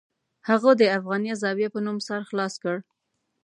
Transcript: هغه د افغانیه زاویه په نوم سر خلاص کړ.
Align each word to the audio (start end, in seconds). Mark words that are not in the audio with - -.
هغه 0.47 0.71
د 0.81 0.83
افغانیه 0.97 1.35
زاویه 1.41 1.69
په 1.73 1.79
نوم 1.85 1.97
سر 2.07 2.19
خلاص 2.29 2.53
کړ. 2.63 2.77